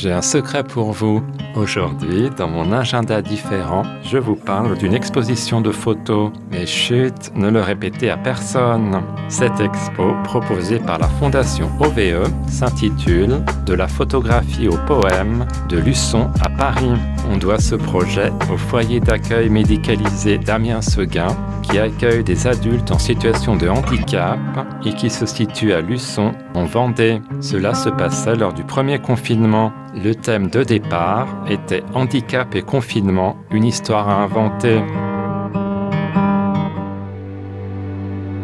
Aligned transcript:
J'ai 0.00 0.12
un 0.12 0.22
secret 0.22 0.62
pour 0.62 0.92
vous. 0.92 1.24
Aujourd'hui, 1.56 2.30
dans 2.30 2.46
mon 2.46 2.70
agenda 2.70 3.20
différent, 3.20 3.82
je 4.04 4.16
vous 4.16 4.36
parle 4.36 4.78
d'une 4.78 4.94
exposition 4.94 5.60
de 5.60 5.72
photos. 5.72 6.30
Mais 6.52 6.66
chut, 6.66 7.32
ne 7.34 7.50
le 7.50 7.60
répétez 7.60 8.08
à 8.08 8.16
personne. 8.16 9.02
Cette 9.28 9.58
expo, 9.58 10.14
proposée 10.22 10.78
par 10.78 10.98
la 10.98 11.08
Fondation 11.08 11.68
OVE, 11.80 12.30
s'intitule 12.48 13.42
De 13.66 13.74
la 13.74 13.88
photographie 13.88 14.68
au 14.68 14.76
poème 14.86 15.44
de 15.68 15.78
Luçon 15.78 16.30
à 16.40 16.48
Paris. 16.48 16.92
On 17.30 17.36
doit 17.36 17.58
ce 17.58 17.74
projet 17.74 18.32
au 18.50 18.56
foyer 18.56 19.00
d'accueil 19.00 19.50
médicalisé 19.50 20.38
Damien 20.38 20.80
Seguin, 20.80 21.36
qui 21.62 21.78
accueille 21.78 22.24
des 22.24 22.46
adultes 22.46 22.90
en 22.90 22.98
situation 22.98 23.54
de 23.54 23.68
handicap 23.68 24.38
et 24.84 24.94
qui 24.94 25.10
se 25.10 25.26
situe 25.26 25.74
à 25.74 25.82
Luçon, 25.82 26.32
en 26.54 26.64
Vendée. 26.64 27.20
Cela 27.40 27.74
se 27.74 27.90
passait 27.90 28.34
lors 28.34 28.54
du 28.54 28.64
premier 28.64 28.98
confinement. 28.98 29.72
Le 29.94 30.14
thème 30.14 30.48
de 30.48 30.62
départ 30.62 31.28
était 31.48 31.82
Handicap 31.94 32.54
et 32.54 32.62
confinement, 32.62 33.36
une 33.50 33.64
histoire 33.64 34.08
à 34.08 34.22
inventer. 34.22 34.80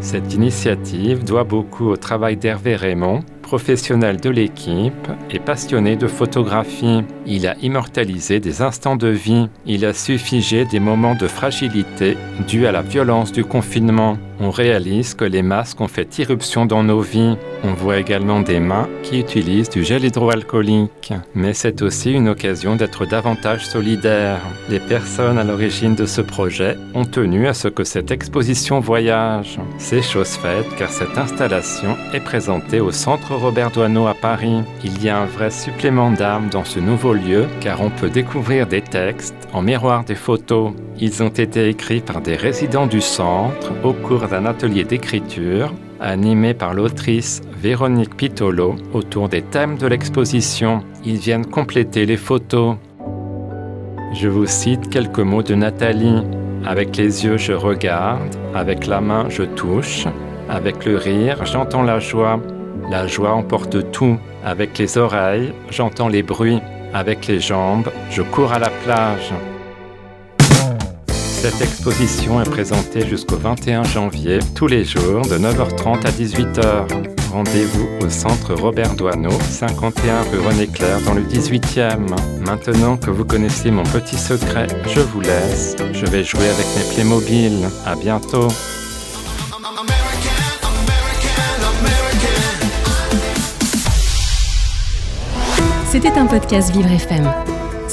Cette 0.00 0.34
initiative 0.34 1.24
doit 1.24 1.44
beaucoup 1.44 1.88
au 1.88 1.96
travail 1.96 2.36
d'Hervé 2.36 2.76
Raymond, 2.76 3.20
professionnel 3.44 4.18
de 4.20 4.30
l'équipe 4.30 5.08
et 5.30 5.38
passionné 5.38 5.96
de 5.96 6.08
photographie. 6.08 7.02
Il 7.26 7.46
a 7.46 7.54
immortalisé 7.62 8.40
des 8.40 8.62
instants 8.62 8.96
de 8.96 9.08
vie. 9.08 9.48
Il 9.66 9.84
a 9.84 9.92
su 9.92 10.18
figer 10.18 10.64
des 10.64 10.80
moments 10.80 11.14
de 11.14 11.28
fragilité 11.28 12.16
dus 12.48 12.66
à 12.66 12.72
la 12.72 12.82
violence 12.82 13.30
du 13.32 13.44
confinement. 13.44 14.16
On 14.46 14.50
réalise 14.50 15.14
que 15.14 15.24
les 15.24 15.40
masques 15.40 15.80
ont 15.80 15.88
fait 15.88 16.18
irruption 16.18 16.66
dans 16.66 16.82
nos 16.82 17.00
vies. 17.00 17.38
On 17.62 17.72
voit 17.72 17.96
également 17.96 18.40
des 18.40 18.60
mains 18.60 18.90
qui 19.02 19.20
utilisent 19.20 19.70
du 19.70 19.82
gel 19.82 20.04
hydroalcoolique. 20.04 21.14
Mais 21.34 21.54
c'est 21.54 21.80
aussi 21.80 22.12
une 22.12 22.28
occasion 22.28 22.76
d'être 22.76 23.06
davantage 23.06 23.64
solidaire. 23.66 24.40
Les 24.68 24.80
personnes 24.80 25.38
à 25.38 25.44
l'origine 25.44 25.94
de 25.94 26.04
ce 26.04 26.20
projet 26.20 26.76
ont 26.92 27.06
tenu 27.06 27.46
à 27.46 27.54
ce 27.54 27.68
que 27.68 27.84
cette 27.84 28.10
exposition 28.10 28.80
voyage. 28.80 29.58
C'est 29.78 30.02
chose 30.02 30.36
faite 30.36 30.66
car 30.76 30.90
cette 30.90 31.16
installation 31.16 31.96
est 32.12 32.20
présentée 32.20 32.80
au 32.80 32.92
Centre 32.92 33.34
Robert 33.34 33.70
Doisneau 33.70 34.08
à 34.08 34.14
Paris. 34.14 34.60
Il 34.84 35.02
y 35.02 35.08
a 35.08 35.20
un 35.20 35.24
vrai 35.24 35.50
supplément 35.50 36.10
d'âme 36.10 36.50
dans 36.50 36.64
ce 36.64 36.80
nouveau 36.80 37.14
lieu 37.14 37.46
car 37.62 37.80
on 37.80 37.88
peut 37.88 38.10
découvrir 38.10 38.66
des 38.66 38.82
textes 38.82 39.48
en 39.54 39.62
miroir 39.62 40.04
des 40.04 40.16
photos. 40.16 40.72
Ils 41.00 41.22
ont 41.22 41.28
été 41.28 41.68
écrits 41.68 42.00
par 42.00 42.20
des 42.20 42.36
résidents 42.36 42.86
du 42.86 43.00
centre 43.00 43.72
au 43.82 43.92
cours 43.92 44.24
d'un 44.34 44.46
atelier 44.46 44.82
d'écriture 44.82 45.72
animé 46.00 46.54
par 46.54 46.74
l'autrice 46.74 47.40
Véronique 47.62 48.16
Pitolo 48.16 48.74
autour 48.92 49.28
des 49.28 49.42
thèmes 49.42 49.78
de 49.78 49.86
l'exposition. 49.86 50.82
Ils 51.04 51.18
viennent 51.18 51.46
compléter 51.46 52.04
les 52.04 52.16
photos. 52.16 52.74
Je 54.12 54.26
vous 54.26 54.46
cite 54.46 54.90
quelques 54.90 55.20
mots 55.20 55.44
de 55.44 55.54
Nathalie. 55.54 56.24
Avec 56.66 56.96
les 56.96 57.24
yeux, 57.24 57.36
je 57.36 57.52
regarde, 57.52 58.34
avec 58.56 58.88
la 58.88 59.00
main, 59.00 59.26
je 59.28 59.44
touche, 59.44 60.08
avec 60.48 60.84
le 60.84 60.96
rire, 60.96 61.46
j'entends 61.46 61.84
la 61.84 62.00
joie. 62.00 62.40
La 62.90 63.06
joie 63.06 63.34
emporte 63.34 63.92
tout. 63.92 64.18
Avec 64.44 64.76
les 64.78 64.98
oreilles, 64.98 65.52
j'entends 65.70 66.08
les 66.08 66.24
bruits. 66.24 66.60
Avec 66.92 67.28
les 67.28 67.38
jambes, 67.38 67.88
je 68.10 68.22
cours 68.22 68.52
à 68.52 68.58
la 68.58 68.70
plage. 68.84 69.32
Cette 71.44 71.60
exposition 71.60 72.40
est 72.40 72.48
présentée 72.48 73.06
jusqu'au 73.06 73.36
21 73.36 73.84
janvier, 73.84 74.38
tous 74.54 74.66
les 74.66 74.82
jours, 74.82 75.20
de 75.26 75.36
9h30 75.36 76.06
à 76.06 76.10
18h. 76.10 76.88
Rendez-vous 77.30 77.86
au 78.00 78.08
centre 78.08 78.54
Robert 78.54 78.94
Doisneau, 78.94 79.38
51 79.50 80.22
rue 80.22 80.38
René 80.38 80.66
Clair, 80.66 81.02
dans 81.02 81.12
le 81.12 81.20
18e. 81.20 82.16
Maintenant 82.40 82.96
que 82.96 83.10
vous 83.10 83.26
connaissez 83.26 83.70
mon 83.70 83.82
petit 83.82 84.16
secret, 84.16 84.68
je 84.86 85.00
vous 85.00 85.20
laisse. 85.20 85.76
Je 85.92 86.06
vais 86.06 86.24
jouer 86.24 86.48
avec 86.48 86.64
mes 86.78 86.94
Playmobil. 86.94 87.68
À 87.84 87.94
bientôt. 87.94 88.48
C'était 95.90 96.12
un 96.12 96.24
podcast 96.24 96.72
Vivre 96.72 96.90
FM. 96.90 97.53